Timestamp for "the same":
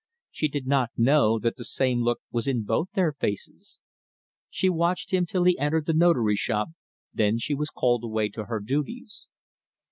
1.57-2.01